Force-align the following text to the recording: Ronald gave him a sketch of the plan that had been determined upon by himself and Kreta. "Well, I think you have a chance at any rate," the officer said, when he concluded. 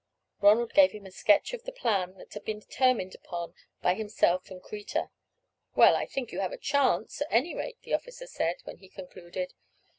Ronald 0.41 0.73
gave 0.73 0.93
him 0.93 1.05
a 1.05 1.11
sketch 1.11 1.53
of 1.53 1.61
the 1.61 1.71
plan 1.71 2.15
that 2.15 2.33
had 2.33 2.43
been 2.43 2.57
determined 2.57 3.13
upon 3.13 3.53
by 3.83 3.93
himself 3.93 4.49
and 4.49 4.59
Kreta. 4.59 5.11
"Well, 5.75 5.95
I 5.95 6.07
think 6.07 6.31
you 6.31 6.39
have 6.39 6.51
a 6.51 6.57
chance 6.57 7.21
at 7.21 7.27
any 7.29 7.53
rate," 7.53 7.77
the 7.83 7.93
officer 7.93 8.25
said, 8.25 8.55
when 8.63 8.77
he 8.79 8.89
concluded. 8.89 9.53